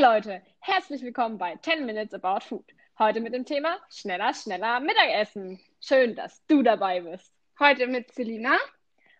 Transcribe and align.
Hey 0.00 0.14
Leute, 0.14 0.40
herzlich 0.60 1.02
willkommen 1.02 1.36
bei 1.36 1.56
10 1.56 1.84
Minutes 1.84 2.14
About 2.14 2.42
Food. 2.46 2.64
Heute 2.98 3.20
mit 3.20 3.34
dem 3.34 3.44
Thema 3.44 3.76
schneller, 3.90 4.32
schneller 4.32 4.80
Mittagessen. 4.80 5.60
Schön, 5.78 6.16
dass 6.16 6.42
du 6.46 6.62
dabei 6.62 7.02
bist. 7.02 7.30
Heute 7.58 7.86
mit 7.86 8.10
Selina 8.10 8.56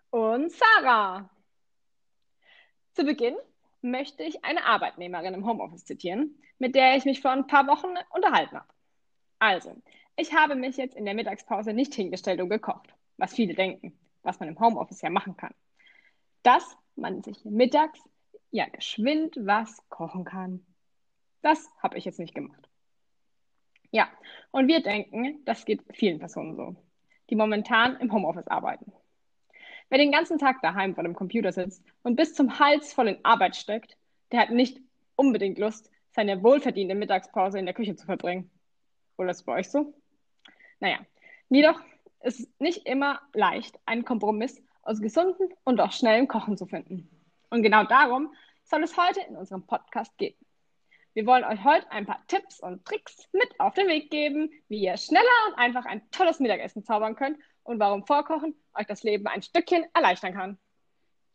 und 0.08 0.51
Sarah. 0.51 1.29
Zu 2.95 3.04
Beginn 3.04 3.37
möchte 3.82 4.22
ich 4.22 4.43
eine 4.43 4.64
Arbeitnehmerin 4.64 5.35
im 5.35 5.46
Homeoffice 5.46 5.85
zitieren, 5.85 6.40
mit 6.58 6.74
der 6.74 6.96
ich 6.96 7.04
mich 7.04 7.20
vor 7.20 7.32
ein 7.32 7.46
paar 7.46 7.66
Wochen 7.66 7.92
unterhalten 8.14 8.56
habe. 8.56 8.72
Also, 9.38 9.76
ich 10.16 10.32
habe 10.32 10.54
mich 10.54 10.78
jetzt 10.78 10.96
in 10.96 11.04
der 11.04 11.12
Mittagspause 11.12 11.74
nicht 11.74 11.92
hingestellt 11.92 12.40
und 12.40 12.48
gekocht, 12.48 12.88
was 13.18 13.34
viele 13.34 13.52
denken, 13.52 14.00
was 14.22 14.40
man 14.40 14.48
im 14.48 14.58
Homeoffice 14.58 15.02
ja 15.02 15.10
machen 15.10 15.36
kann. 15.36 15.52
Dass 16.42 16.74
man 16.96 17.22
sich 17.22 17.44
mittags 17.44 18.00
ja 18.50 18.66
geschwind 18.68 19.36
was 19.40 19.86
kochen 19.90 20.24
kann. 20.24 20.64
Das 21.43 21.70
habe 21.82 21.98
ich 21.98 22.04
jetzt 22.04 22.18
nicht 22.18 22.34
gemacht. 22.34 22.68
Ja, 23.90 24.08
und 24.50 24.68
wir 24.68 24.82
denken, 24.82 25.44
das 25.44 25.64
geht 25.64 25.82
vielen 25.93 26.18
Personen 26.18 26.54
so, 26.54 26.76
die 27.29 27.36
momentan 27.36 27.96
im 27.96 28.13
Homeoffice 28.13 28.46
arbeiten. 28.46 28.93
Wer 29.89 29.99
den 29.99 30.13
ganzen 30.13 30.39
Tag 30.39 30.63
daheim 30.63 30.94
vor 30.94 31.03
dem 31.03 31.16
Computer 31.16 31.50
sitzt 31.50 31.82
und 32.05 32.14
bis 32.14 32.34
zum 32.34 32.61
Hals 32.61 32.92
voll 32.92 33.08
in 33.08 33.25
Arbeit 33.25 33.56
steckt, 33.56 33.97
der 34.30 34.41
hat 34.41 34.50
nicht 34.50 34.80
unbedingt 35.16 35.58
Lust, 35.58 35.91
seine 36.12 36.42
wohlverdiente 36.42 36.94
Mittagspause 36.94 37.58
in 37.58 37.66
der 37.66 37.75
Küche 37.75 37.97
zu 37.97 38.06
verbringen. 38.06 38.50
Oder 39.16 39.30
ist 39.30 39.38
es 39.38 39.42
bei 39.44 39.55
euch 39.55 39.70
so? 39.70 39.92
Naja, 40.78 40.98
jedoch 41.48 41.80
ist 42.22 42.41
es 42.41 42.48
nicht 42.58 42.86
immer 42.86 43.20
leicht, 43.33 43.78
einen 43.86 44.05
Kompromiss 44.05 44.62
aus 44.83 45.00
gesunden 45.00 45.48
und 45.64 45.80
auch 45.80 45.92
schnellem 45.92 46.28
Kochen 46.28 46.56
zu 46.56 46.66
finden. 46.66 47.08
Und 47.50 47.62
genau 47.62 47.84
darum 47.84 48.33
soll 48.64 48.84
es 48.84 48.97
heute 48.97 49.20
in 49.28 49.36
unserem 49.36 49.66
Podcast 49.66 50.16
gehen. 50.19 50.36
Wir 51.12 51.27
wollen 51.27 51.45
euch 51.45 51.64
heute 51.64 51.91
ein 51.91 52.06
paar 52.06 52.25
Tipps 52.28 52.61
und 52.61 52.84
Tricks 52.84 53.28
mit 53.33 53.48
auf 53.59 53.75
den 53.75 53.89
Weg 53.89 54.11
geben, 54.11 54.50
wie 54.69 54.80
ihr 54.80 54.97
schneller 54.97 55.25
und 55.48 55.55
einfach 55.58 55.84
ein 55.84 56.08
tolles 56.12 56.39
Mittagessen 56.39 56.84
zaubern 56.84 57.17
könnt 57.17 57.39
und 57.64 57.80
warum 57.80 58.06
Vorkochen 58.06 58.55
euch 58.75 58.86
das 58.86 59.02
Leben 59.02 59.27
ein 59.27 59.42
Stückchen 59.42 59.84
erleichtern 59.92 60.34
kann. 60.34 60.58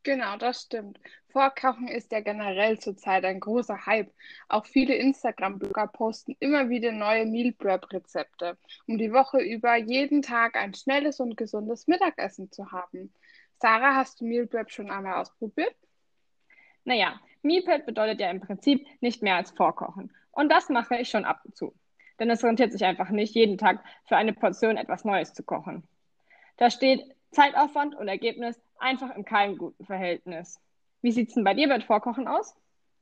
Genau, 0.04 0.38
das 0.38 0.62
stimmt. 0.62 1.00
Vorkochen 1.30 1.88
ist 1.88 2.12
ja 2.12 2.22
generell 2.22 2.80
zurzeit 2.80 3.26
ein 3.26 3.40
großer 3.40 3.88
Hype. 3.88 4.14
Auch 4.48 4.66
viele 4.66 4.94
Instagram-Blogger 4.94 5.88
posten 5.88 6.38
immer 6.40 6.70
wieder 6.70 6.92
neue 6.92 7.26
Meal 7.26 7.52
Prep-Rezepte, 7.54 8.58
um 8.88 9.00
die 9.00 9.12
Woche 9.12 9.40
über 9.40 9.76
jeden 9.76 10.22
Tag 10.22 10.56
ein 10.56 10.76
schnelles 10.76 11.20
und 11.20 11.36
gesundes 11.36 11.88
Mittagessen 11.88 12.52
zu 12.52 12.72
haben. 12.72 13.12
Sarah, 13.60 13.96
hast 13.96 14.22
du 14.22 14.26
Meal 14.26 14.46
Prep 14.46 14.70
schon 14.70 14.92
einmal 14.92 15.16
ausprobiert? 15.16 15.76
Naja, 16.84 17.20
Meal 17.46 17.62
Prep 17.62 17.86
bedeutet 17.86 18.20
ja 18.20 18.30
im 18.30 18.42
Prinzip 18.42 18.86
nicht 19.00 19.22
mehr 19.22 19.36
als 19.36 19.52
Vorkochen. 19.52 20.12
Und 20.32 20.52
das 20.52 20.70
mache 20.70 20.98
ich 20.98 21.10
schon 21.10 21.24
ab 21.24 21.42
und 21.46 21.56
zu. 21.56 21.74
Denn 22.20 22.30
es 22.30 22.44
rentiert 22.44 22.72
sich 22.72 22.84
einfach 22.84 23.10
nicht, 23.10 23.36
jeden 23.36 23.58
Tag 23.58 23.84
für 24.06 24.18
eine 24.18 24.34
Portion 24.34 24.78
etwas 24.78 25.06
Neues 25.06 25.34
zu 25.34 25.44
kochen. 25.44 25.88
Da 26.58 26.70
steht 26.70 27.04
Zeitaufwand 27.32 27.96
und 27.96 28.08
Ergebnis 28.08 28.60
einfach 28.80 29.16
in 29.16 29.26
keinem 29.26 29.58
guten 29.58 29.86
Verhältnis. 29.86 30.60
Wie 31.02 31.12
sieht 31.12 31.30
es 31.30 31.36
denn 31.36 31.44
bei 31.44 31.54
dir 31.54 31.68
mit 31.68 31.84
Vorkochen 31.84 32.28
aus? 32.28 32.56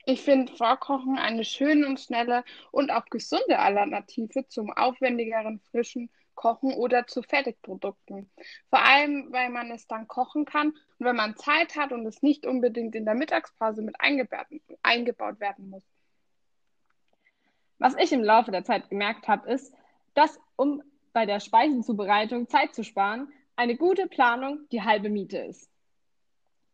Ich 0.06 0.22
finde 0.22 0.52
Vorkochen 0.52 1.18
eine 1.18 1.46
schöne 1.46 1.88
und 1.88 2.00
schnelle 2.00 2.44
und 2.72 2.92
auch 2.92 3.06
gesunde 3.06 3.60
Alternative 3.60 4.48
zum 4.48 4.72
aufwendigeren 4.72 5.62
frischen 5.72 6.10
kochen 6.36 6.74
oder 6.74 7.08
zu 7.08 7.22
Fertigprodukten. 7.22 8.30
Vor 8.70 8.84
allem, 8.84 9.32
weil 9.32 9.50
man 9.50 9.72
es 9.72 9.88
dann 9.88 10.08
kochen 10.08 10.46
kann 10.46 10.70
und 10.70 11.06
wenn 11.06 11.16
man 11.16 11.36
Zeit 11.36 11.76
hat 11.76 11.92
und 11.92 12.06
es 12.06 12.22
nicht 12.22 12.46
unbedingt 12.46 12.96
in 12.96 13.06
der 13.06 13.16
Mittagspause 13.16 13.82
mit 13.82 13.96
eingebaut 14.00 15.40
werden 15.40 15.70
muss. 15.70 15.84
Was 17.80 17.96
ich 17.98 18.12
im 18.14 18.24
Laufe 18.24 18.52
der 18.52 18.64
Zeit 18.64 18.90
gemerkt 18.90 19.28
habe, 19.28 19.52
ist, 19.52 19.74
dass 20.14 20.40
um 20.56 20.82
bei 21.12 21.26
der 21.26 21.40
Speisenzubereitung 21.40 22.48
Zeit 22.48 22.74
zu 22.74 22.84
sparen, 22.84 23.32
eine 23.56 23.76
gute 23.76 24.08
Planung 24.08 24.68
die 24.72 24.82
halbe 24.82 25.10
Miete 25.10 25.38
ist. 25.38 25.70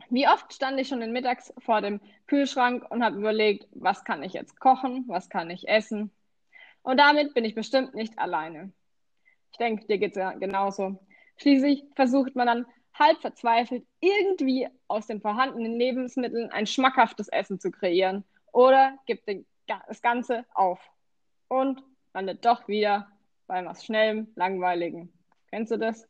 Wie 0.09 0.28
oft 0.28 0.53
stand 0.53 0.79
ich 0.79 0.88
schon 0.88 1.01
in 1.01 1.11
mittags 1.11 1.53
vor 1.59 1.81
dem 1.81 2.00
Kühlschrank 2.25 2.89
und 2.89 3.03
habe 3.03 3.17
überlegt, 3.17 3.67
was 3.72 4.03
kann 4.03 4.23
ich 4.23 4.34
jetzt 4.34 4.59
kochen, 4.59 5.03
was 5.07 5.29
kann 5.29 5.50
ich 5.50 5.67
essen. 5.67 6.11
Und 6.81 6.97
damit 6.97 7.34
bin 7.34 7.45
ich 7.45 7.53
bestimmt 7.53 7.94
nicht 7.94 8.17
alleine. 8.17 8.72
Ich 9.51 9.57
denke, 9.57 9.85
dir 9.85 9.97
geht 9.97 10.11
es 10.11 10.17
ja 10.17 10.31
genauso. 10.33 10.99
Schließlich 11.37 11.85
versucht 11.95 12.35
man 12.35 12.47
dann 12.47 12.65
halb 12.93 13.21
verzweifelt, 13.21 13.85
irgendwie 14.01 14.67
aus 14.87 15.07
den 15.07 15.21
vorhandenen 15.21 15.73
Lebensmitteln 15.73 16.51
ein 16.51 16.67
schmackhaftes 16.67 17.29
Essen 17.29 17.59
zu 17.59 17.71
kreieren 17.71 18.25
oder 18.51 18.97
gibt 19.05 19.29
das 19.67 20.01
Ganze 20.01 20.45
auf 20.53 20.79
und 21.47 21.81
landet 22.13 22.43
doch 22.45 22.67
wieder 22.67 23.07
bei 23.47 23.65
was 23.65 23.85
Schnellem, 23.85 24.27
Langweiligen. 24.35 25.11
Kennst 25.49 25.71
du 25.71 25.77
das? 25.77 26.07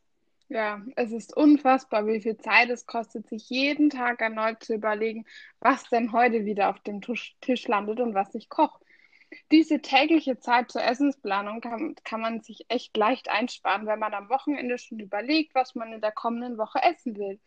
Ja, 0.50 0.82
es 0.96 1.12
ist 1.12 1.38
unfassbar, 1.38 2.08
wie 2.08 2.22
viel 2.22 2.38
Zeit 2.38 2.70
es 2.72 2.88
kostet, 2.88 3.28
sich 3.30 3.50
jeden 3.50 3.92
Tag 3.92 4.20
erneut 4.20 4.64
zu 4.64 4.74
überlegen, 4.74 5.26
was 5.60 5.88
denn 5.90 6.12
heute 6.12 6.44
wieder 6.46 6.70
auf 6.70 6.80
dem 6.80 7.02
Tisch 7.02 7.68
landet 7.68 8.00
und 8.00 8.16
was 8.16 8.34
ich 8.34 8.50
koche. 8.50 8.84
Diese 9.52 9.82
tägliche 9.82 10.40
Zeit 10.40 10.72
zur 10.72 10.84
Essensplanung 10.84 11.62
kann, 11.62 11.96
kann 12.04 12.22
man 12.22 12.42
sich 12.42 12.66
echt 12.70 12.96
leicht 12.98 13.30
einsparen, 13.30 13.86
wenn 13.86 14.00
man 14.00 14.14
am 14.14 14.30
Wochenende 14.30 14.78
schon 14.78 15.00
überlegt, 15.00 15.56
was 15.56 15.76
man 15.76 15.94
in 15.94 16.02
der 16.02 16.12
kommenden 16.12 16.58
Woche 16.58 16.82
essen 16.82 17.18
will. 17.18 17.40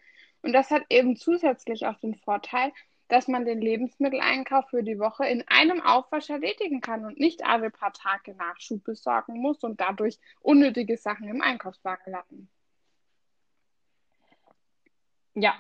Und 0.42 0.52
das 0.52 0.70
hat 0.70 0.84
eben 0.90 1.16
zusätzlich 1.16 1.86
auch 1.86 1.98
den 1.98 2.16
Vorteil, 2.16 2.72
dass 3.08 3.28
man 3.28 3.44
den 3.44 3.60
Lebensmitteleinkauf 3.60 4.70
für 4.70 4.82
die 4.82 4.98
Woche 4.98 5.26
in 5.26 5.44
einem 5.48 5.82
Aufwasch 5.82 6.30
erledigen 6.30 6.80
kann 6.80 7.04
und 7.04 7.18
nicht 7.18 7.44
alle 7.44 7.70
paar 7.70 7.92
Tage 7.92 8.34
Nachschub 8.34 8.82
besorgen 8.84 9.38
muss 9.38 9.62
und 9.62 9.80
dadurch 9.80 10.18
unnötige 10.40 10.96
Sachen 10.96 11.28
im 11.28 11.42
Einkaufswagen 11.42 12.12
landen. 12.12 12.48
Ja, 15.34 15.58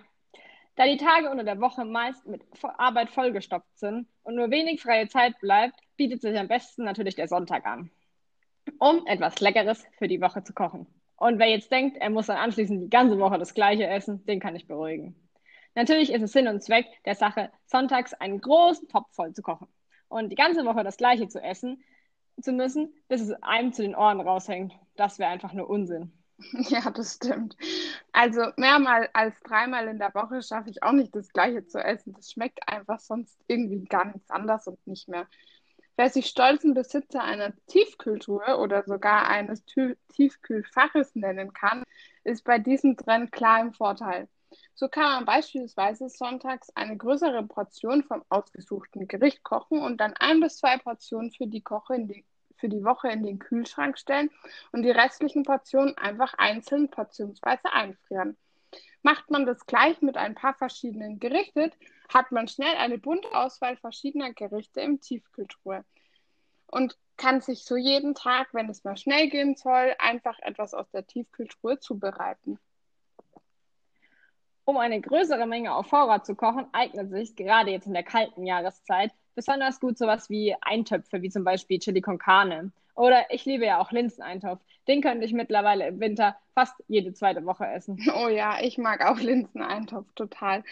da 0.76 0.86
die 0.86 0.96
Tage 0.96 1.30
unter 1.30 1.44
der 1.44 1.60
Woche 1.60 1.84
meist 1.84 2.26
mit 2.26 2.42
Arbeit 2.62 3.10
vollgestopft 3.10 3.78
sind 3.78 4.08
und 4.22 4.34
nur 4.34 4.50
wenig 4.50 4.80
freie 4.80 5.08
Zeit 5.08 5.38
bleibt, 5.40 5.78
bietet 5.96 6.22
sich 6.22 6.38
am 6.38 6.48
besten 6.48 6.84
natürlich 6.84 7.14
der 7.14 7.28
Sonntag 7.28 7.66
an, 7.66 7.90
um 8.78 9.06
etwas 9.06 9.40
Leckeres 9.40 9.84
für 9.98 10.08
die 10.08 10.20
Woche 10.20 10.42
zu 10.44 10.52
kochen. 10.52 10.86
Und 11.16 11.38
wer 11.38 11.48
jetzt 11.48 11.70
denkt, 11.70 11.96
er 11.98 12.10
muss 12.10 12.26
dann 12.26 12.36
anschließend 12.36 12.82
die 12.82 12.90
ganze 12.90 13.18
Woche 13.18 13.38
das 13.38 13.54
Gleiche 13.54 13.86
essen, 13.86 14.24
den 14.26 14.40
kann 14.40 14.56
ich 14.56 14.66
beruhigen. 14.66 15.14
Natürlich 15.74 16.12
ist 16.12 16.22
es 16.22 16.32
Sinn 16.32 16.48
und 16.48 16.62
Zweck 16.62 16.86
der 17.04 17.14
Sache, 17.14 17.50
sonntags 17.66 18.12
einen 18.14 18.40
großen 18.40 18.88
Topf 18.88 19.14
voll 19.14 19.32
zu 19.32 19.42
kochen 19.42 19.68
und 20.08 20.30
die 20.30 20.36
ganze 20.36 20.64
Woche 20.64 20.84
das 20.84 20.96
Gleiche 20.96 21.28
zu 21.28 21.40
essen 21.40 21.82
zu 22.40 22.52
müssen, 22.52 22.92
bis 23.08 23.20
es 23.20 23.32
einem 23.42 23.72
zu 23.72 23.82
den 23.82 23.94
Ohren 23.94 24.20
raushängt. 24.20 24.72
Das 24.96 25.18
wäre 25.18 25.30
einfach 25.30 25.52
nur 25.52 25.68
Unsinn. 25.68 26.12
Ja, 26.68 26.90
das 26.90 27.14
stimmt. 27.14 27.56
Also 28.10 28.42
mehrmal 28.56 29.08
als 29.12 29.38
dreimal 29.44 29.86
in 29.86 29.98
der 30.00 30.12
Woche 30.12 30.42
schaffe 30.42 30.70
ich 30.70 30.82
auch 30.82 30.90
nicht 30.90 31.14
das 31.14 31.28
Gleiche 31.32 31.66
zu 31.66 31.78
essen. 31.78 32.14
Das 32.14 32.32
schmeckt 32.32 32.68
einfach 32.68 32.98
sonst 32.98 33.38
irgendwie 33.46 33.84
gar 33.84 34.06
nichts 34.06 34.28
anders 34.28 34.66
und 34.66 34.84
nicht 34.84 35.08
mehr. 35.08 35.28
Wer 35.96 36.08
sich 36.08 36.26
stolzen 36.26 36.72
Besitzer 36.72 37.22
einer 37.22 37.52
Tiefkühltruhe 37.66 38.58
oder 38.58 38.82
sogar 38.84 39.28
eines 39.28 39.62
Tiefkühlfaches 40.08 41.14
nennen 41.14 41.52
kann, 41.52 41.84
ist 42.24 42.44
bei 42.44 42.58
diesem 42.58 42.96
Trend 42.96 43.30
klar 43.30 43.60
im 43.60 43.72
Vorteil. 43.74 44.28
So 44.74 44.88
kann 44.88 45.04
man 45.04 45.24
beispielsweise 45.24 46.08
sonntags 46.08 46.70
eine 46.70 46.96
größere 46.96 47.42
Portion 47.42 48.02
vom 48.04 48.22
ausgesuchten 48.28 49.06
Gericht 49.06 49.42
kochen 49.42 49.80
und 49.80 50.00
dann 50.00 50.14
ein 50.14 50.40
bis 50.40 50.58
zwei 50.58 50.78
Portionen 50.78 51.30
für 51.30 51.46
die, 51.46 51.62
die, 51.62 52.24
für 52.56 52.68
die 52.68 52.84
Woche 52.84 53.08
in 53.08 53.22
den 53.22 53.38
Kühlschrank 53.38 53.98
stellen 53.98 54.30
und 54.72 54.82
die 54.82 54.90
restlichen 54.90 55.42
Portionen 55.42 55.96
einfach 55.98 56.34
einzeln 56.38 56.90
portionsweise 56.90 57.72
einfrieren. 57.72 58.36
Macht 59.02 59.30
man 59.30 59.46
das 59.46 59.66
gleich 59.66 60.00
mit 60.00 60.16
ein 60.16 60.34
paar 60.34 60.54
verschiedenen 60.54 61.18
Gerichten, 61.18 61.70
hat 62.14 62.32
man 62.32 62.48
schnell 62.48 62.76
eine 62.76 62.98
bunte 62.98 63.32
Auswahl 63.34 63.76
verschiedener 63.76 64.32
Gerichte 64.32 64.80
im 64.80 65.00
Tiefkühltruhe 65.00 65.84
und 66.66 66.96
kann 67.16 67.40
sich 67.40 67.64
so 67.64 67.76
jeden 67.76 68.14
Tag, 68.14 68.48
wenn 68.52 68.68
es 68.68 68.84
mal 68.84 68.96
schnell 68.96 69.28
gehen 69.28 69.54
soll, 69.56 69.94
einfach 69.98 70.38
etwas 70.40 70.74
aus 70.74 70.90
der 70.90 71.06
Tiefkühltruhe 71.06 71.78
zubereiten. 71.78 72.58
Um 74.64 74.76
eine 74.76 75.00
größere 75.00 75.46
Menge 75.46 75.74
auf 75.74 75.88
Vorrat 75.88 76.24
zu 76.24 76.34
kochen, 76.34 76.66
eignet 76.72 77.10
sich 77.10 77.34
gerade 77.36 77.70
jetzt 77.70 77.86
in 77.86 77.94
der 77.94 78.04
kalten 78.04 78.46
Jahreszeit 78.46 79.12
besonders 79.34 79.80
gut 79.80 79.98
sowas 79.98 80.30
wie 80.30 80.54
Eintöpfe, 80.60 81.22
wie 81.22 81.30
zum 81.30 81.44
Beispiel 81.44 81.78
Chili 81.78 82.00
con 82.00 82.18
Carne. 82.18 82.72
Oder 82.94 83.30
ich 83.30 83.44
liebe 83.44 83.64
ja 83.64 83.80
auch 83.80 83.90
Linseneintopf. 83.90 84.62
Den 84.86 85.00
könnte 85.00 85.24
ich 85.24 85.32
mittlerweile 85.32 85.86
im 85.86 86.00
Winter 86.00 86.36
fast 86.54 86.74
jede 86.88 87.14
zweite 87.14 87.44
Woche 87.46 87.66
essen. 87.66 87.96
Oh 88.14 88.28
ja, 88.28 88.60
ich 88.60 88.78
mag 88.78 89.04
auch 89.04 89.18
Linseneintopf 89.18 90.12
total. 90.14 90.62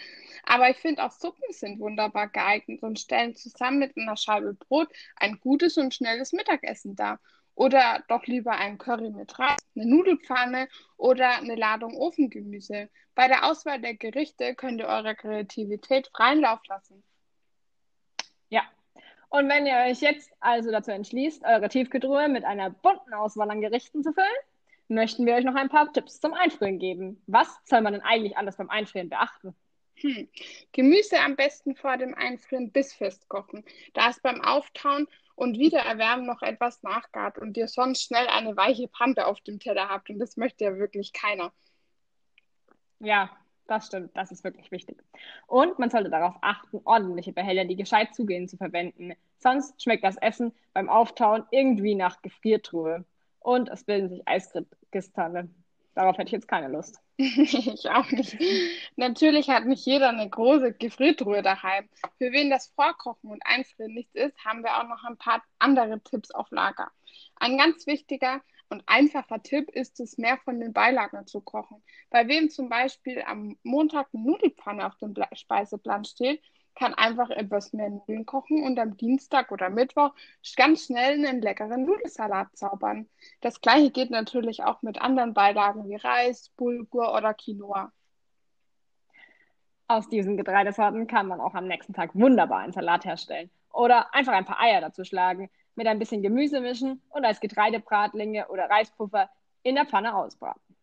Aber 0.43 0.69
ich 0.69 0.77
finde 0.77 1.03
auch 1.03 1.11
Suppen 1.11 1.51
sind 1.51 1.79
wunderbar 1.79 2.27
geeignet 2.27 2.83
und 2.83 2.99
stellen 2.99 3.35
zusammen 3.35 3.79
mit 3.79 3.97
einer 3.97 4.17
Scheibe 4.17 4.53
Brot 4.53 4.89
ein 5.15 5.39
gutes 5.39 5.77
und 5.77 5.93
schnelles 5.93 6.33
Mittagessen 6.33 6.95
dar. 6.95 7.19
Oder 7.55 8.03
doch 8.07 8.25
lieber 8.25 8.51
ein 8.51 8.77
Curry 8.77 9.09
mit 9.09 9.37
Reis, 9.37 9.57
eine 9.75 9.85
Nudelpfanne 9.85 10.67
oder 10.97 11.37
eine 11.37 11.55
Ladung 11.55 11.95
Ofengemüse. 11.95 12.89
Bei 13.13 13.27
der 13.27 13.45
Auswahl 13.45 13.81
der 13.81 13.95
Gerichte 13.95 14.55
könnt 14.55 14.79
ihr 14.79 14.87
eurer 14.87 15.15
Kreativität 15.15 16.09
freien 16.15 16.39
Lauf 16.39 16.59
lassen. 16.67 17.03
Ja, 18.49 18.63
Und 19.31 19.47
wenn 19.47 19.65
ihr 19.65 19.77
euch 19.87 20.01
jetzt 20.01 20.29
also 20.41 20.71
dazu 20.71 20.91
entschließt, 20.91 21.45
eure 21.45 21.69
Tiefkühltruhe 21.69 22.27
mit 22.27 22.43
einer 22.43 22.69
bunten 22.69 23.13
Auswahl 23.13 23.49
an 23.49 23.61
Gerichten 23.61 24.03
zu 24.03 24.11
füllen, 24.11 24.27
möchten 24.89 25.25
wir 25.25 25.35
euch 25.35 25.45
noch 25.45 25.55
ein 25.55 25.69
paar 25.69 25.91
Tipps 25.93 26.19
zum 26.19 26.33
Einfrieren 26.33 26.79
geben. 26.79 27.23
Was 27.27 27.47
soll 27.63 27.79
man 27.79 27.93
denn 27.93 28.01
eigentlich 28.01 28.37
alles 28.37 28.57
beim 28.57 28.69
Einfrieren 28.69 29.07
beachten? 29.07 29.55
Hm. 29.95 30.27
Gemüse 30.73 31.17
am 31.21 31.37
besten 31.37 31.75
vor 31.75 31.95
dem 31.95 32.13
Einfrieren 32.13 32.73
bissfest 32.73 33.29
kochen, 33.29 33.63
da 33.93 34.09
es 34.09 34.19
beim 34.19 34.41
Auftauen 34.41 35.07
und 35.35 35.57
Wiedererwärmen 35.57 36.25
noch 36.25 36.41
etwas 36.41 36.83
nachgart 36.83 37.37
und 37.37 37.55
ihr 37.55 37.69
sonst 37.69 38.03
schnell 38.03 38.27
eine 38.27 38.57
weiche 38.57 38.89
Pampe 38.89 39.27
auf 39.27 39.39
dem 39.39 39.61
Teller 39.61 39.87
habt. 39.87 40.09
Und 40.09 40.19
das 40.19 40.35
möchte 40.35 40.65
ja 40.65 40.75
wirklich 40.75 41.13
keiner. 41.13 41.53
Ja, 42.99 43.29
das 43.71 43.87
stimmt. 43.87 44.15
Das 44.15 44.31
ist 44.31 44.43
wirklich 44.43 44.71
wichtig. 44.71 45.01
Und 45.47 45.79
man 45.79 45.89
sollte 45.89 46.09
darauf 46.09 46.35
achten, 46.41 46.81
ordentliche 46.83 47.31
Behälter, 47.31 47.65
die 47.65 47.75
gescheit 47.75 48.13
zugehen, 48.13 48.47
zu 48.47 48.57
verwenden. 48.57 49.13
Sonst 49.39 49.81
schmeckt 49.81 50.03
das 50.03 50.17
Essen 50.17 50.51
beim 50.73 50.89
Auftauen 50.89 51.45
irgendwie 51.51 51.95
nach 51.95 52.21
Gefriertruhe. 52.21 53.05
Und 53.39 53.69
es 53.69 53.83
bilden 53.83 54.09
sich 54.09 54.27
Eiskristalle. 54.27 55.49
Darauf 55.95 56.17
hätte 56.17 56.27
ich 56.27 56.33
jetzt 56.33 56.47
keine 56.47 56.67
Lust. 56.67 56.99
ich 57.75 57.89
auch 57.89 58.09
nicht. 58.11 58.37
Natürlich 58.95 59.49
hat 59.49 59.65
nicht 59.65 59.85
jeder 59.85 60.09
eine 60.09 60.29
große 60.29 60.73
Gefriertruhe 60.73 61.41
daheim. 61.41 61.87
Für 62.17 62.31
wen 62.31 62.49
das 62.49 62.67
Vorkochen 62.67 63.29
und 63.29 63.45
Einfrieren 63.45 63.93
nichts 63.93 64.15
ist, 64.15 64.37
haben 64.43 64.63
wir 64.63 64.77
auch 64.77 64.87
noch 64.87 65.03
ein 65.03 65.17
paar 65.17 65.43
andere 65.59 66.01
Tipps 66.01 66.31
auf 66.31 66.49
Lager. 66.51 66.91
Ein 67.35 67.57
ganz 67.57 67.85
wichtiger 67.85 68.41
und 68.69 68.83
einfacher 68.87 69.43
Tipp 69.43 69.69
ist 69.69 69.99
es, 69.99 70.17
mehr 70.17 70.37
von 70.37 70.59
den 70.59 70.73
Beilagen 70.73 71.27
zu 71.27 71.41
kochen. 71.41 71.83
Bei 72.09 72.27
wem 72.27 72.49
zum 72.49 72.69
Beispiel 72.69 73.21
am 73.21 73.57
Montag 73.63 74.07
eine 74.13 74.23
Nudelpfanne 74.23 74.87
auf 74.87 74.97
dem 74.97 75.13
Speiseplan 75.33 76.05
steht, 76.05 76.41
kann 76.75 76.93
einfach 76.93 77.29
etwas 77.29 77.73
mehr 77.73 77.89
Nudeln 77.89 78.25
kochen 78.25 78.63
und 78.63 78.79
am 78.79 78.97
Dienstag 78.97 79.51
oder 79.51 79.69
Mittwoch 79.69 80.13
ganz 80.55 80.85
schnell 80.85 81.13
einen 81.13 81.41
leckeren 81.41 81.85
Nudelsalat 81.85 82.55
zaubern. 82.55 83.09
Das 83.41 83.61
gleiche 83.61 83.91
geht 83.91 84.09
natürlich 84.09 84.63
auch 84.63 84.81
mit 84.81 85.01
anderen 85.01 85.33
Beilagen 85.33 85.87
wie 85.87 85.95
Reis, 85.95 86.49
Bulgur 86.57 87.13
oder 87.13 87.33
Quinoa. 87.33 87.91
Aus 89.87 90.07
diesen 90.07 90.37
Getreidesorten 90.37 91.07
kann 91.07 91.27
man 91.27 91.41
auch 91.41 91.53
am 91.53 91.67
nächsten 91.67 91.93
Tag 91.93 92.15
wunderbar 92.15 92.59
einen 92.59 92.73
Salat 92.73 93.05
herstellen. 93.05 93.49
Oder 93.73 94.13
einfach 94.13 94.33
ein 94.33 94.45
paar 94.45 94.59
Eier 94.59 94.81
dazu 94.81 95.03
schlagen, 95.03 95.49
mit 95.75 95.87
ein 95.87 95.99
bisschen 95.99 96.21
Gemüse 96.21 96.61
mischen 96.61 97.01
und 97.09 97.25
als 97.25 97.39
Getreidebratlinge 97.39 98.47
oder 98.47 98.69
Reispuffer 98.69 99.29
in 99.63 99.75
der 99.75 99.85
Pfanne 99.85 100.15
ausbraten. 100.15 100.75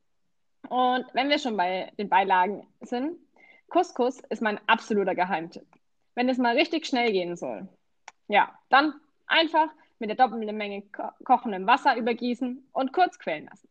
Und 0.69 1.06
wenn 1.12 1.29
wir 1.29 1.38
schon 1.38 1.56
bei 1.56 1.93
den 1.99 2.08
Beilagen 2.08 2.67
sind, 2.81 3.19
Couscous 3.69 4.20
ist 4.31 4.43
mein 4.43 4.61
absoluter 4.67 5.14
Geheimtipp 5.14 5.77
wenn 6.19 6.29
es 6.29 6.37
mal 6.37 6.56
richtig 6.56 6.85
schnell 6.85 7.12
gehen 7.12 7.37
soll. 7.37 7.69
Ja, 8.26 8.53
dann 8.70 8.93
einfach 9.29 9.69
mit 10.00 10.11
der 10.11 10.17
doppelten 10.17 10.56
Menge 10.56 10.82
ko 10.82 11.05
kochendem 11.23 11.65
Wasser 11.69 11.97
übergießen 11.97 12.69
und 12.73 12.93
kurz 12.93 13.20
quellen 13.20 13.47
lassen. 13.47 13.69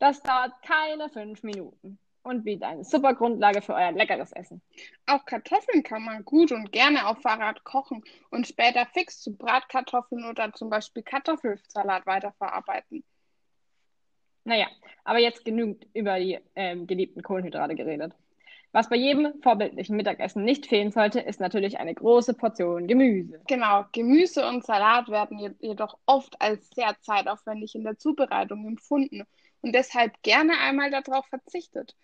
Das 0.00 0.20
dauert 0.20 0.60
keine 0.62 1.08
fünf 1.08 1.44
Minuten 1.44 2.00
und 2.24 2.42
bietet 2.42 2.64
eine 2.64 2.82
super 2.82 3.14
Grundlage 3.14 3.62
für 3.62 3.74
euer 3.74 3.92
leckeres 3.92 4.32
Essen. 4.32 4.60
Auch 5.06 5.24
Kartoffeln 5.24 5.84
kann 5.84 6.02
man 6.02 6.24
gut 6.24 6.50
und 6.50 6.72
gerne 6.72 7.06
auf 7.06 7.22
Fahrrad 7.22 7.62
kochen 7.62 8.02
und 8.30 8.48
später 8.48 8.84
fix 8.86 9.20
zu 9.20 9.36
Bratkartoffeln 9.36 10.24
oder 10.24 10.52
zum 10.54 10.70
Beispiel 10.70 11.04
Kartoffelsalat 11.04 12.06
weiterverarbeiten. 12.06 13.04
Naja, 14.42 14.66
aber 15.04 15.20
jetzt 15.20 15.44
genügend 15.44 15.86
über 15.94 16.18
die 16.18 16.40
ähm, 16.56 16.88
geliebten 16.88 17.22
Kohlenhydrate 17.22 17.76
geredet. 17.76 18.14
Was 18.72 18.88
bei 18.88 18.96
jedem 18.96 19.32
vorbildlichen 19.42 19.96
Mittagessen 19.96 20.44
nicht 20.44 20.66
fehlen 20.66 20.90
sollte, 20.92 21.20
ist 21.20 21.40
natürlich 21.40 21.78
eine 21.78 21.94
große 21.94 22.34
Portion 22.34 22.86
Gemüse. 22.86 23.40
Genau, 23.46 23.86
Gemüse 23.92 24.46
und 24.46 24.64
Salat 24.64 25.08
werden 25.08 25.56
jedoch 25.60 25.98
oft 26.04 26.40
als 26.40 26.68
sehr 26.70 26.94
zeitaufwendig 27.00 27.74
in 27.74 27.84
der 27.84 27.98
Zubereitung 27.98 28.66
empfunden 28.66 29.24
und 29.62 29.74
deshalb 29.74 30.22
gerne 30.22 30.58
einmal 30.58 30.90
darauf 30.90 31.26
verzichtet. 31.26 31.96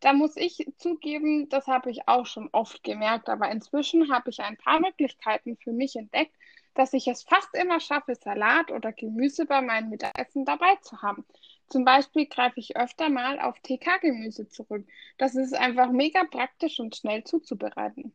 Da 0.00 0.12
muss 0.12 0.36
ich 0.36 0.66
zugeben, 0.76 1.48
das 1.48 1.68
habe 1.68 1.90
ich 1.90 2.08
auch 2.08 2.26
schon 2.26 2.48
oft 2.52 2.82
gemerkt, 2.82 3.28
aber 3.28 3.50
inzwischen 3.50 4.12
habe 4.12 4.30
ich 4.30 4.40
ein 4.40 4.56
paar 4.56 4.80
Möglichkeiten 4.80 5.56
für 5.56 5.72
mich 5.72 5.96
entdeckt, 5.96 6.34
dass 6.74 6.92
ich 6.92 7.06
es 7.06 7.22
fast 7.22 7.54
immer 7.54 7.80
schaffe, 7.80 8.16
Salat 8.16 8.70
oder 8.70 8.92
Gemüse 8.92 9.46
bei 9.46 9.62
meinem 9.62 9.90
Mittagessen 9.90 10.44
dabei 10.44 10.74
zu 10.80 11.00
haben. 11.02 11.24
Zum 11.72 11.86
Beispiel 11.86 12.26
greife 12.26 12.60
ich 12.60 12.76
öfter 12.76 13.08
mal 13.08 13.40
auf 13.40 13.58
TK-Gemüse 13.60 14.46
zurück. 14.46 14.86
Das 15.16 15.34
ist 15.34 15.54
einfach 15.54 15.90
mega 15.90 16.22
praktisch 16.24 16.78
und 16.80 16.94
schnell 16.94 17.24
zuzubereiten. 17.24 18.12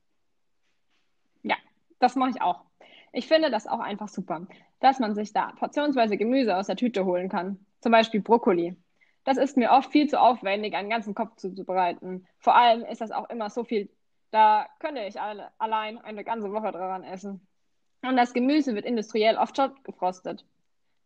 Ja, 1.42 1.56
das 1.98 2.16
mache 2.16 2.30
ich 2.30 2.42
auch. 2.44 2.66
Ich 3.14 3.28
finde 3.28 3.50
das 3.50 3.66
auch 3.66 3.80
einfach 3.80 4.10
super, 4.10 4.46
dass 4.80 5.00
man 5.00 5.16
sich 5.16 5.34
da 5.34 5.54
portionsweise 5.54 6.18
Gemüse 6.18 6.56
aus 6.56 6.68
der 6.68 6.76
Tüte 6.76 7.04
holen 7.06 7.30
kann. 7.30 7.66
Zum 7.80 7.92
Beispiel 7.92 8.22
Brokkoli. 8.22 8.76
Das 9.24 9.38
ist 9.38 9.58
mir 9.58 9.72
oft 9.72 9.92
viel 9.92 10.08
zu 10.08 10.22
aufwendig, 10.22 10.76
einen 10.76 10.92
ganzen 10.92 11.16
Kopf 11.16 11.38
zuzubereiten. 11.38 12.28
Vor 12.38 12.56
allem 12.56 12.86
ist 12.86 13.02
das 13.02 13.10
auch 13.10 13.28
immer 13.32 13.50
so 13.50 13.64
viel, 13.64 13.90
da 14.30 14.68
könnte 14.78 15.02
ich 15.02 15.20
alle, 15.20 15.50
allein 15.58 15.98
eine 15.98 16.24
ganze 16.24 16.52
Woche 16.52 16.72
daran 16.72 17.04
essen. 17.04 17.48
Und 18.04 18.18
das 18.18 18.36
Gemüse 18.36 18.76
wird 18.76 18.86
industriell 18.86 19.36
oft 19.36 19.58
schon 19.58 19.74
gefrostet. 19.84 20.46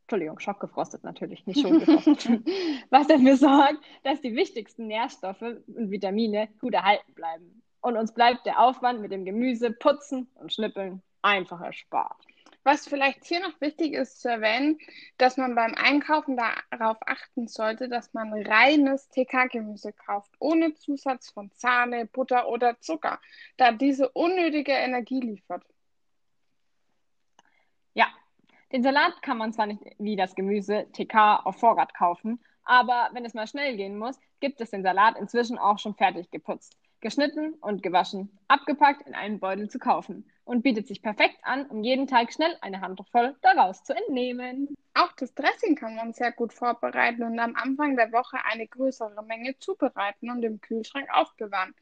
Entschuldigung, 0.03 0.39
schockgefrostet 0.39 1.03
natürlich, 1.03 1.45
nicht 1.47 1.61
schon 1.61 1.79
gefrostet. 1.79 2.41
was 2.89 3.07
dafür 3.07 3.37
sorgt, 3.37 3.79
dass 4.03 4.19
die 4.21 4.35
wichtigsten 4.35 4.87
Nährstoffe 4.87 5.41
und 5.41 5.89
Vitamine 5.89 6.49
gut 6.59 6.73
erhalten 6.73 7.13
bleiben. 7.13 7.61
Und 7.81 7.97
uns 7.97 8.13
bleibt 8.13 8.45
der 8.45 8.59
Aufwand 8.59 9.01
mit 9.01 9.11
dem 9.11 9.25
Gemüse, 9.25 9.71
Putzen 9.71 10.27
und 10.35 10.53
Schnippeln 10.53 11.01
einfach 11.21 11.61
erspart. 11.61 12.17
Was 12.63 12.87
vielleicht 12.87 13.25
hier 13.25 13.39
noch 13.39 13.59
wichtig 13.59 13.93
ist 13.93 14.21
zu 14.21 14.29
erwähnen, 14.29 14.77
dass 15.17 15.37
man 15.37 15.55
beim 15.55 15.73
Einkaufen 15.73 16.37
darauf 16.37 16.97
achten 17.07 17.47
sollte, 17.47 17.89
dass 17.89 18.13
man 18.13 18.33
reines 18.33 19.09
TK-Gemüse 19.09 19.93
kauft, 19.93 20.31
ohne 20.37 20.75
Zusatz 20.75 21.31
von 21.31 21.49
Sahne, 21.55 22.05
Butter 22.05 22.47
oder 22.47 22.79
Zucker, 22.79 23.19
da 23.57 23.71
diese 23.71 24.09
unnötige 24.09 24.73
Energie 24.73 25.21
liefert. 25.21 25.63
Ja, 27.95 28.07
den 28.71 28.83
Salat 28.83 29.21
kann 29.21 29.37
man 29.37 29.53
zwar 29.53 29.65
nicht 29.65 29.81
wie 29.97 30.15
das 30.15 30.35
Gemüse 30.35 30.87
TK 30.93 31.41
auf 31.45 31.57
Vorrat 31.59 31.93
kaufen, 31.93 32.39
aber 32.63 33.09
wenn 33.13 33.25
es 33.25 33.33
mal 33.33 33.47
schnell 33.47 33.75
gehen 33.75 33.97
muss, 33.97 34.19
gibt 34.39 34.61
es 34.61 34.71
den 34.71 34.83
Salat 34.83 35.17
inzwischen 35.17 35.57
auch 35.57 35.79
schon 35.79 35.95
fertig 35.95 36.31
geputzt, 36.31 36.77
geschnitten 37.01 37.53
und 37.61 37.83
gewaschen, 37.83 38.37
abgepackt 38.47 39.07
in 39.07 39.15
einen 39.15 39.39
Beutel 39.39 39.69
zu 39.69 39.79
kaufen 39.79 40.29
und 40.45 40.61
bietet 40.61 40.87
sich 40.87 41.01
perfekt 41.01 41.37
an, 41.43 41.65
um 41.67 41.83
jeden 41.83 42.07
Tag 42.07 42.31
schnell 42.31 42.55
eine 42.61 42.81
Handvoll 42.81 43.35
daraus 43.41 43.83
zu 43.83 43.95
entnehmen. 43.95 44.73
Auch 44.93 45.11
das 45.13 45.33
Dressing 45.33 45.75
kann 45.75 45.95
man 45.95 46.13
sehr 46.13 46.31
gut 46.31 46.53
vorbereiten 46.53 47.23
und 47.23 47.39
am 47.39 47.55
Anfang 47.55 47.95
der 47.95 48.11
Woche 48.11 48.37
eine 48.51 48.67
größere 48.67 49.23
Menge 49.23 49.57
zubereiten 49.57 50.29
und 50.29 50.43
im 50.43 50.61
Kühlschrank 50.61 51.09
aufbewahren 51.13 51.73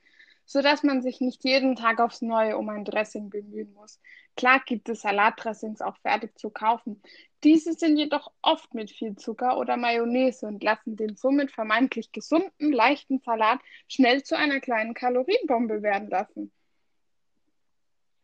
sodass 0.49 0.81
man 0.81 1.03
sich 1.03 1.21
nicht 1.21 1.43
jeden 1.43 1.75
Tag 1.75 1.99
aufs 1.99 2.23
Neue 2.23 2.57
um 2.57 2.69
ein 2.69 2.83
Dressing 2.83 3.29
bemühen 3.29 3.71
muss. 3.75 4.01
Klar 4.35 4.59
gibt 4.65 4.89
es 4.89 5.01
Salatdressings 5.01 5.79
auch 5.79 5.95
fertig 5.97 6.39
zu 6.39 6.49
kaufen. 6.49 7.03
Diese 7.43 7.73
sind 7.73 7.97
jedoch 7.97 8.31
oft 8.41 8.73
mit 8.73 8.89
viel 8.89 9.15
Zucker 9.15 9.59
oder 9.59 9.77
Mayonnaise 9.77 10.47
und 10.47 10.63
lassen 10.63 10.95
den 10.95 11.15
somit 11.15 11.51
vermeintlich 11.51 12.11
gesunden, 12.11 12.73
leichten 12.73 13.19
Salat 13.19 13.59
schnell 13.87 14.23
zu 14.23 14.35
einer 14.35 14.59
kleinen 14.59 14.95
Kalorienbombe 14.95 15.83
werden 15.83 16.09
lassen. 16.09 16.51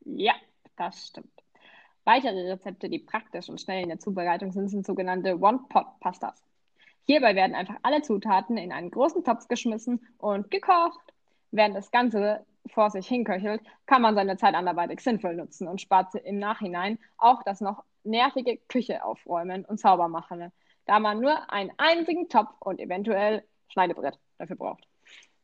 Ja, 0.03 0.33
das 0.77 1.05
stimmt. 1.05 1.43
Weitere 2.05 2.51
Rezepte, 2.51 2.89
die 2.89 2.99
praktisch 2.99 3.49
und 3.49 3.61
schnell 3.61 3.83
in 3.83 3.89
der 3.89 3.99
Zubereitung 3.99 4.51
sind, 4.51 4.69
sind 4.69 4.83
sogenannte 4.83 5.39
One-Pot-Pastas. 5.39 6.41
Hierbei 7.05 7.35
werden 7.35 7.55
einfach 7.55 7.77
alle 7.83 8.01
Zutaten 8.01 8.57
in 8.57 8.71
einen 8.71 8.89
großen 8.89 9.23
Topf 9.23 9.47
geschmissen 9.47 10.03
und 10.17 10.49
gekocht 10.49 11.04
während 11.55 11.75
das 11.75 11.91
Ganze 11.91 12.45
vor 12.67 12.89
sich 12.89 13.07
hinköchelt, 13.07 13.61
kann 13.85 14.01
man 14.01 14.15
seine 14.15 14.37
Zeit 14.37 14.55
anderweitig 14.55 14.99
sinnvoll 14.99 15.35
nutzen 15.35 15.67
und 15.67 15.81
spart 15.81 16.15
im 16.15 16.39
Nachhinein 16.39 16.99
auch 17.17 17.43
das 17.43 17.61
noch 17.61 17.83
nervige 18.03 18.57
Küche 18.67 19.03
aufräumen 19.03 19.65
und 19.65 19.79
sauber 19.79 20.07
machen, 20.07 20.51
da 20.85 20.99
man 20.99 21.19
nur 21.19 21.51
einen 21.51 21.71
einzigen 21.77 22.29
Topf 22.29 22.53
und 22.59 22.79
eventuell 22.79 23.43
Schneidebrett 23.69 24.19
dafür 24.37 24.55
braucht. 24.55 24.87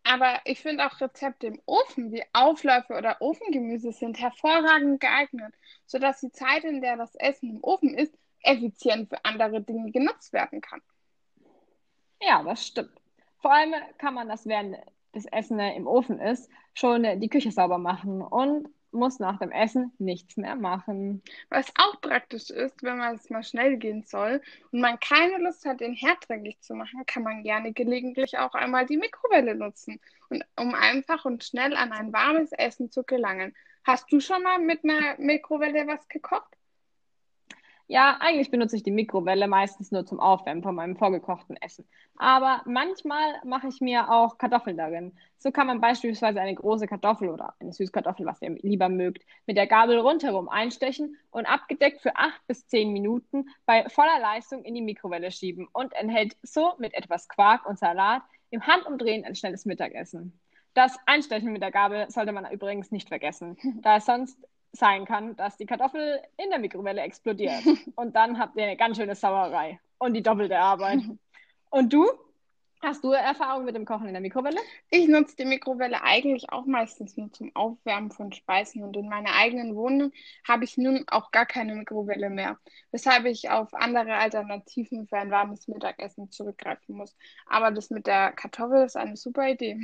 Aber 0.04 0.40
ich 0.46 0.62
finde 0.62 0.86
auch 0.86 1.00
Rezepte 1.00 1.48
im 1.48 1.62
Ofen 1.66 2.12
wie 2.12 2.24
Aufläufe 2.34 2.94
oder 2.98 3.18
Ofengemüse 3.22 3.92
sind 3.92 4.20
hervorragend 4.20 5.00
geeignet, 5.00 5.54
sodass 5.86 6.22
die 6.22 6.32
Zeit, 6.32 6.64
in 6.64 6.82
der 6.82 6.98
das 6.98 7.14
Essen 7.16 7.52
im 7.52 7.64
Ofen 7.64 7.94
ist, 7.94 8.18
effizient 8.42 9.10
für 9.10 9.24
andere 9.24 9.62
Dinge 9.62 9.92
genutzt 9.92 10.34
werden 10.34 10.60
kann. 10.62 10.82
Ja, 12.20 12.44
das 12.44 12.66
stimmt. 12.66 13.00
Vor 13.42 13.54
allem 13.54 13.74
kann 14.00 14.16
man 14.16 14.28
das 14.28 14.46
während 14.48 14.78
das 15.14 15.26
Essen 15.26 15.60
im 15.60 15.88
Ofen 15.88 16.20
ist, 16.20 16.50
schon 16.74 17.20
die 17.20 17.30
Küche 17.30 17.52
sauber 17.52 17.78
machen 17.78 18.22
und 18.22 18.70
muss 18.92 19.20
nach 19.20 19.40
dem 19.40 19.52
Essen 19.52 19.94
nichts 20.00 20.38
mehr 20.38 20.56
machen. 20.56 21.22
Was 21.50 21.72
auch 21.78 22.02
praktisch 22.02 22.50
ist, 22.50 22.84
wenn 22.84 22.98
man 22.98 23.16
es 23.16 23.30
mal 23.30 23.44
schnell 23.44 23.78
gehen 23.78 24.04
soll 24.04 24.42
und 24.72 24.82
man 24.82 25.00
keine 25.00 25.38
Lust 25.38 25.66
hat, 25.66 25.80
den 25.80 25.94
Herd 25.94 26.28
dreckig 26.28 26.62
zu 26.62 26.76
machen, 26.76 27.06
kann 27.06 27.24
man 27.24 27.44
gerne 27.44 27.74
gelegentlich 27.74 28.38
auch 28.38 28.54
einmal 28.54 28.86
die 28.86 28.98
Mikrowelle 28.98 29.56
nutzen, 29.56 30.00
und, 30.30 30.44
um 30.58 30.76
einfach 30.76 31.26
und 31.26 31.44
schnell 31.44 31.76
an 31.76 31.92
ein 31.92 32.14
warmes 32.14 32.52
Essen 32.52 32.92
zu 32.92 33.04
gelangen. 33.04 33.56
Hast 33.84 34.12
du 34.12 34.20
schon 34.20 34.44
mal 34.44 34.60
mit 34.60 34.84
einer 34.84 35.18
Mikrowelle 35.18 35.88
was 35.88 36.08
gekocht? 36.08 36.58
Ja, 37.92 38.16
eigentlich 38.22 38.50
benutze 38.50 38.78
ich 38.78 38.84
die 38.84 38.92
Mikrowelle 38.92 39.50
meistens 39.50 39.92
nur 39.92 40.06
zum 40.06 40.22
Aufwärmen 40.22 40.64
von 40.64 40.74
meinem 40.74 40.96
vorgekochten 40.96 41.58
Essen. 41.58 41.86
Aber 42.16 42.62
manchmal 42.66 43.42
mache 43.44 43.68
ich 43.68 43.82
mir 43.82 44.10
auch 44.10 44.38
Kartoffeln 44.38 44.78
darin. 44.78 45.12
So 45.38 45.52
kann 45.52 45.68
man 45.68 45.82
beispielsweise 45.82 46.40
eine 46.40 46.56
große 46.56 46.88
Kartoffel 46.88 47.28
oder 47.28 47.54
eine 47.60 47.74
Süßkartoffel, 47.74 48.26
was 48.26 48.42
ihr 48.42 48.52
lieber 48.62 48.88
mögt, 48.88 49.26
mit 49.46 49.58
der 49.58 49.68
Gabel 49.68 50.00
rundherum 50.00 50.48
einstechen 50.48 51.18
und 51.32 51.46
abgedeckt 51.46 52.00
für 52.00 52.16
acht 52.16 52.40
bis 52.48 52.66
zehn 52.66 52.94
Minuten 52.94 53.50
bei 53.66 53.84
voller 53.90 54.22
Leistung 54.22 54.64
in 54.64 54.74
die 54.74 54.82
Mikrowelle 54.82 55.30
schieben 55.30 55.68
und 55.74 55.92
enthält 55.92 56.38
so 56.44 56.72
mit 56.78 56.94
etwas 56.94 57.28
Quark 57.28 57.66
und 57.66 57.78
Salat 57.78 58.22
im 58.52 58.66
Handumdrehen 58.66 59.26
ein 59.26 59.36
schnelles 59.36 59.66
Mittagessen. 59.66 60.40
Das 60.74 60.96
Einstechen 61.06 61.52
mit 61.52 61.62
der 61.62 61.72
Gabel 61.72 62.10
sollte 62.10 62.32
man 62.32 62.50
übrigens 62.50 62.90
nicht 62.90 63.10
vergessen, 63.10 63.58
da 63.82 63.98
es 63.98 64.06
sonst 64.06 64.40
sein 64.74 65.06
kann, 65.06 65.36
dass 65.36 65.58
die 65.58 65.66
Kartoffel 65.66 66.22
in 66.38 66.50
der 66.50 66.60
Mikrowelle 66.60 67.02
explodiert. 67.02 67.62
Und 67.96 68.16
dann 68.16 68.40
habt 68.40 68.58
ihr 68.58 68.64
eine 68.64 68.78
ganz 68.78 68.98
schöne 68.98 69.16
Sauerei 69.16 69.80
und 70.02 70.14
die 70.16 70.24
doppelte 70.24 70.58
Arbeit. 70.58 71.02
Und 71.70 71.94
du? 71.94 72.10
Hast 72.84 73.04
du 73.04 73.12
Erfahrung 73.12 73.66
mit 73.66 73.76
dem 73.76 73.86
Kochen 73.86 74.08
in 74.08 74.14
der 74.14 74.22
Mikrowelle? 74.22 74.60
Ich 74.90 75.08
nutze 75.08 75.36
die 75.36 75.46
Mikrowelle 75.46 76.02
eigentlich 76.02 76.52
auch 76.52 76.66
meistens 76.66 77.16
nur 77.16 77.32
zum 77.32 77.56
Aufwärmen 77.56 78.10
von 78.10 78.34
Speisen 78.34 78.84
und 78.84 78.98
in 78.98 79.08
meiner 79.08 79.36
eigenen 79.36 79.76
Wohnung 79.76 80.12
habe 80.48 80.64
ich 80.64 80.78
nun 80.78 81.06
auch 81.08 81.30
gar 81.30 81.46
keine 81.46 81.76
Mikrowelle 81.76 82.32
mehr, 82.32 82.58
weshalb 82.90 83.26
ich 83.26 83.52
auf 83.52 83.72
andere 83.76 84.16
Alternativen 84.16 85.06
für 85.06 85.18
ein 85.18 85.30
warmes 85.30 85.68
Mittagessen 85.68 86.32
zurückgreifen 86.32 86.96
muss. 86.96 87.16
Aber 87.46 87.70
das 87.70 87.92
mit 87.92 88.08
der 88.08 88.32
Kartoffel 88.32 88.84
ist 88.86 88.98
eine 88.98 89.16
super 89.16 89.48
Idee. 89.48 89.80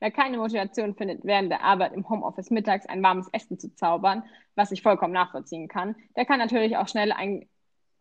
Wer 0.00 0.10
keine 0.12 0.38
Motivation 0.38 0.94
findet, 0.94 1.24
während 1.24 1.50
der 1.50 1.62
Arbeit 1.62 1.92
im 1.92 2.08
Homeoffice 2.08 2.50
mittags 2.50 2.86
ein 2.86 3.02
warmes 3.02 3.28
Essen 3.32 3.58
zu 3.58 3.74
zaubern, 3.74 4.22
was 4.54 4.70
ich 4.70 4.82
vollkommen 4.82 5.12
nachvollziehen 5.12 5.68
kann, 5.68 5.96
der 6.16 6.24
kann 6.24 6.38
natürlich 6.38 6.76
auch 6.76 6.86
schnell 6.86 7.10
ein 7.10 7.48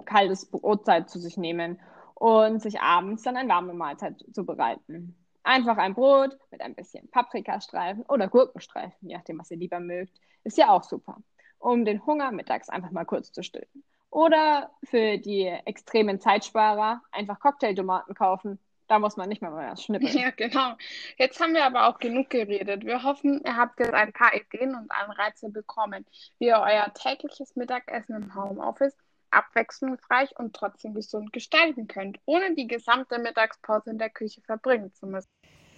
kaltes 0.06 0.46
Brotzeit 0.50 1.10
zu 1.10 1.20
sich 1.20 1.38
nehmen 1.38 1.80
und 2.14 2.62
sich 2.62 2.82
abends 2.82 3.24
dann 3.24 3.36
eine 3.36 3.50
warme 3.50 3.74
Mahlzeit 3.74 4.24
zubereiten. 4.32 5.16
Einfach 5.44 5.78
ein 5.78 5.96
Brot 5.96 6.38
mit 6.52 6.62
ein 6.62 6.76
bisschen 6.76 7.10
Paprikastreifen 7.10 8.04
oder 8.04 8.28
Gurkenstreifen, 8.28 9.08
je 9.08 9.16
nachdem, 9.16 9.40
was 9.40 9.50
ihr 9.50 9.58
lieber 9.58 9.80
mögt, 9.80 10.20
ist 10.44 10.58
ja 10.58 10.70
auch 10.70 10.84
super, 10.84 11.18
um 11.58 11.84
den 11.84 12.06
Hunger 12.06 12.32
mittags 12.32 12.70
einfach 12.70 12.92
mal 12.92 13.06
kurz 13.06 13.32
zu 13.32 13.42
stillen. 13.42 13.84
Oder 14.10 14.72
für 14.84 15.18
die 15.18 15.46
extremen 15.46 16.20
Zeitsparer 16.20 17.02
einfach 17.12 17.40
Cocktailtomaten 17.40 18.14
kaufen 18.14 18.60
da 18.88 19.00
muss 19.00 19.18
man 19.18 19.30
nicht 19.30 19.42
mal 19.42 19.52
mehr 19.52 19.76
schnippeln. 19.78 20.18
Ja, 20.18 20.32
genau. 20.32 20.74
Jetzt 21.18 21.40
haben 21.40 21.54
wir 21.54 21.66
aber 21.66 21.88
auch 21.88 22.00
genug 22.00 22.30
geredet. 22.30 22.86
Wir 22.86 23.04
hoffen, 23.04 23.42
ihr 23.46 23.56
habt 23.56 23.80
jetzt 23.80 23.94
ein 23.94 24.14
paar 24.14 24.34
Ideen 24.34 24.76
und 24.76 24.92
Anreize 24.92 25.50
bekommen, 25.50 26.06
wie 26.40 26.48
ihr 26.48 26.60
euer 26.60 26.94
tägliches 26.94 27.56
Mittagessen 27.56 28.16
im 28.16 28.36
Homeoffice 28.36 28.96
abwechslungsreich 29.30 30.38
und 30.38 30.56
trotzdem 30.56 30.94
gesund 30.94 31.34
gestalten 31.34 31.88
könnt, 31.88 32.18
ohne 32.26 32.56
die 32.56 32.68
gesamte 32.68 33.20
Mittagspause 33.20 33.90
in 33.90 33.98
der 33.98 34.10
Küche 34.10 34.42
verbringen 34.42 34.94
zu 34.94 35.06
müssen. 35.06 35.30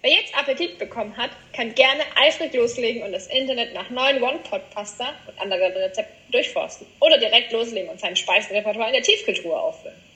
Wer 0.02 0.12
jetzt 0.12 0.34
Appetit 0.38 0.78
bekommen 0.78 1.14
hat, 1.16 1.30
kann 1.54 1.74
gerne 1.74 2.02
eifrig 2.16 2.54
loslegen 2.54 3.02
und 3.02 3.12
das 3.12 3.26
Internet 3.26 3.74
nach 3.74 3.90
neuen 3.90 4.22
One-Pot-Pasta 4.22 5.04
und 5.26 5.38
anderen 5.38 5.72
Rezepten 5.72 6.32
durchforsten. 6.32 6.86
Oder 7.00 7.18
direkt 7.18 7.52
loslegen 7.52 7.90
und 7.90 8.00
sein 8.00 8.16
Speisenrepertoire 8.16 8.88
in 8.88 8.94
der 8.94 9.02
Tiefkühltruhe 9.02 9.58
auffüllen. 9.58 10.09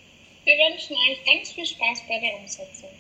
Wir 0.45 0.59
wünschen 0.59 0.95
euch 0.95 1.25
ganz 1.25 1.53
viel 1.53 1.65
Spaß 1.65 2.03
bei 2.07 2.19
der 2.19 2.37
Umsetzung. 2.37 2.91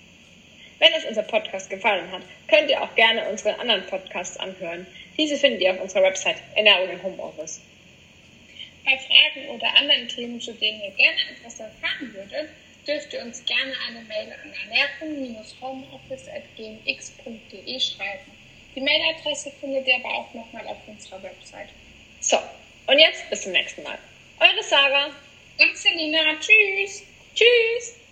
Wenn 0.79 0.95
euch 0.95 1.07
unser 1.07 1.25
Podcast 1.25 1.69
gefallen 1.69 2.11
hat, 2.11 2.23
könnt 2.49 2.71
ihr 2.71 2.83
auch 2.83 2.95
gerne 2.95 3.29
unsere 3.29 3.59
anderen 3.59 3.85
Podcasts 3.87 4.39
anhören. 4.39 4.87
Diese 5.19 5.37
findet 5.37 5.61
ihr 5.61 5.73
auf 5.73 5.81
unserer 5.81 6.05
Website 6.05 6.39
Ernährung 6.55 6.89
im 6.91 7.03
Homeoffice. 7.03 7.61
Bei 8.85 8.97
Fragen 8.99 9.49
oder 9.51 9.77
anderen 9.77 10.09
Themen, 10.09 10.41
zu 10.41 10.55
denen 10.55 10.81
ihr 10.83 10.93
gerne 10.93 11.19
etwas 11.37 11.61
erfahren 11.61 12.15
würdet, 12.15 12.49
dürft 12.87 13.13
ihr 13.13 13.21
uns 13.23 13.45
gerne 13.45 13.75
eine 13.89 14.01
Mail 14.03 14.33
an 14.43 14.55
ernährung-homeoffice.gmx.de 15.01 17.81
schreiben. 17.81 18.33
Die 18.75 18.81
Mailadresse 18.81 19.51
findet 19.61 19.87
ihr 19.87 19.97
aber 19.97 20.15
auch 20.15 20.33
nochmal 20.35 20.67
auf 20.67 20.79
unserer 20.87 21.23
Website. 21.23 21.69
So, 22.21 22.39
und 22.87 22.99
jetzt 22.99 23.29
bis 23.29 23.43
zum 23.43 23.53
nächsten 23.53 23.83
Mal. 23.83 23.99
Eure 24.41 24.63
Sarah 24.63 25.11
und 25.59 25.77
Selina. 25.77 26.39
Tschüss! 26.41 27.05
Tschüss! 27.35 28.04